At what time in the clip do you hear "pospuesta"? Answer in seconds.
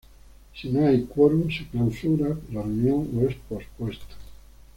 3.47-4.15